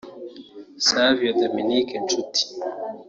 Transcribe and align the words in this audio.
Savio 0.87 1.31
Dominique 1.39 1.91
Nshuti 2.03 2.41